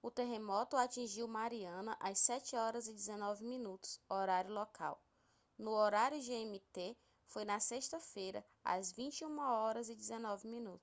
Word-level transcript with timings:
o 0.00 0.12
terremoto 0.12 0.76
atingiu 0.76 1.26
mariana 1.26 1.96
às 1.98 2.18
07h19min 2.18 3.80
horário 4.08 4.52
local. 4.52 5.02
no 5.58 5.72
horário 5.72 6.22
gmt 6.22 6.96
foi 7.26 7.44
na 7.44 7.58
sexta-feira 7.58 8.46
às 8.62 8.92
21h19min 8.92 10.80